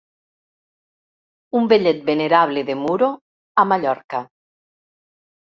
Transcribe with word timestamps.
Un 1.59 1.69
vellet 1.73 1.99
venerable 2.07 2.65
de 2.71 2.77
Muro, 2.81 3.11
a 3.61 3.65
Mallorca. 3.75 4.25